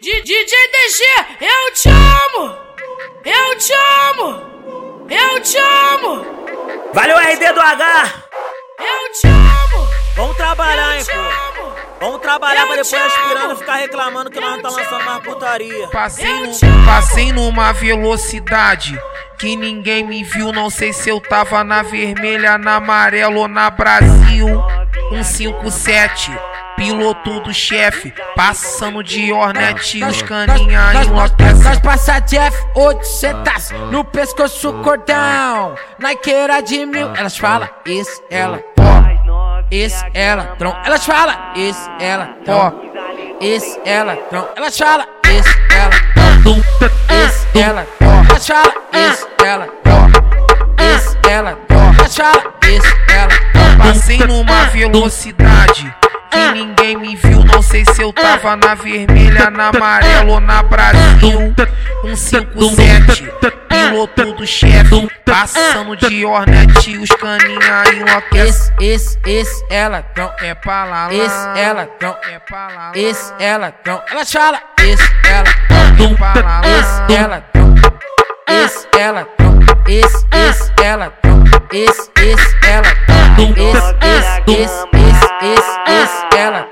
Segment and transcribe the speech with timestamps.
[0.00, 1.02] DJ DG,
[1.40, 2.56] eu te amo!
[3.24, 5.08] Eu te amo!
[5.10, 6.24] Eu te amo!
[6.94, 8.24] Valeu RD do H!
[8.78, 9.88] Eu te amo!
[10.14, 11.48] Vamos trabalhar, hein, pô!
[11.98, 15.88] Vamos trabalhar pra depois aspirando ficar reclamando que nós não tá lançando mais putaria.
[15.88, 18.96] Passei, no, passei numa velocidade
[19.36, 20.52] que ninguém me viu.
[20.52, 24.62] Não sei se eu tava na vermelha, na amarela ou na Brasil.
[25.28, 26.32] 157
[26.76, 31.64] piloto do chefe, passando de Hornet e os caninha enlouquecem.
[31.64, 37.14] Nós passa de F800 no pescoço cordão, Nikeira de mil.
[37.16, 40.74] Elas falam, esse, ela, ó, esse, ela, tron.
[40.84, 42.72] Elas falam, esse, ela, ó,
[43.40, 44.48] esse, ela, tron.
[44.56, 48.30] Elas falam, esse, ela, ó, esse, ela, ó.
[48.30, 51.98] Elas falam, esse, ela, ó, esse, ela, ó.
[51.98, 53.47] Elas falam, esse, ela, ó.
[53.88, 55.94] Passei numa velocidade
[56.30, 57.42] que ninguém me viu.
[57.42, 61.54] Não sei se eu tava na vermelha, na amarela ou na Brasil.
[62.04, 63.32] 157,
[63.66, 68.74] piloto do chefe, passando de Hornet e os caninha enlouquecem.
[68.78, 70.30] Esse, esse, esse, ela, tron.
[70.42, 72.14] É pra lá, Esse, ela, tron.
[72.30, 74.02] é pra lá, Esse, ela, tron.
[74.10, 77.74] Elas falam, esse, ela, é pra lá, esse, ela, tron.
[78.48, 79.58] Esse, ela, tron.
[79.86, 81.44] Esse, esse, ela, tron.
[81.72, 82.07] Esse,
[83.38, 83.68] tron.
[83.68, 86.66] Esse, esse, esse, esse, esse, ela.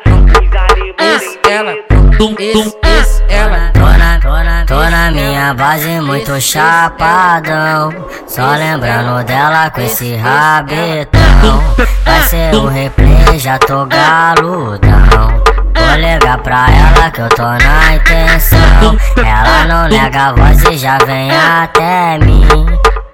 [0.99, 2.35] Esse, ela, tron.
[2.39, 7.91] Esse, esse, ela, Tô na, tô na, tô na minha base muito chapadão.
[8.27, 11.63] Só lembrando dela com esse rabetão.
[12.05, 15.43] Vai ser o replay, já tô galudão.
[15.75, 18.97] Vou ligar pra ela que eu tô na intenção.
[19.19, 22.67] Ela não nega a voz e já vem até mim.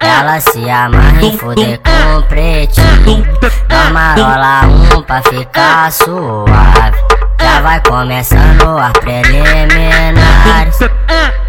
[0.03, 3.25] Ela se amarra em fuder com o pretinho.
[3.67, 4.61] Dá marola
[4.95, 6.97] um pra ficar suave.
[7.39, 10.79] Já vai começando as preliminares.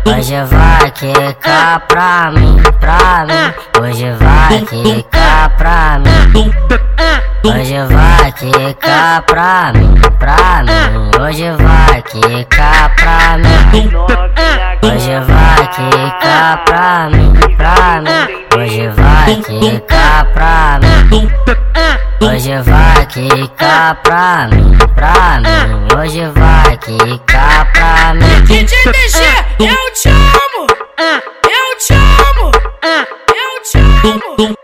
[0.06, 3.80] Hoje vai quicar pra mim, pra mim.
[3.80, 6.52] Hoje vai quicar pra mim.
[7.44, 11.03] Hoje vai quicar pra mim, pra mim.
[11.24, 13.90] Hoje vai quicar pra mim.
[14.82, 18.44] Hoje vai quicar pra mim, pra mim.
[18.54, 21.30] Hoje vai quicar pra mim.
[22.20, 25.98] Hoje vai quicar pra mim, pra mim.
[25.98, 28.44] Hoje vai quicar pra mim.
[28.44, 29.18] DJ DG,
[29.60, 30.66] eu te amo!
[30.98, 32.52] Eu te amo!
[32.84, 34.63] Eu te amo!